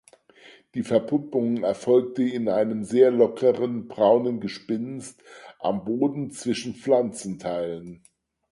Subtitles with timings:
[0.73, 5.21] Die Verpuppung erfolgt in einem sehr lockeren, braunen Gespinst
[5.59, 8.01] am Boden zwischen Pflanzenteilen.